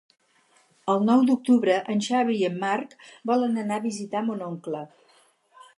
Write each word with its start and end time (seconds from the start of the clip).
El 0.93 1.03
nou 1.09 1.21
d'octubre 1.27 1.75
en 1.95 2.01
Xavi 2.07 2.39
i 2.41 2.49
en 2.49 2.59
Marc 2.65 2.97
volen 3.33 3.61
anar 3.65 3.79
a 3.81 3.87
visitar 3.87 4.25
mon 4.31 4.45
oncle. 4.49 4.83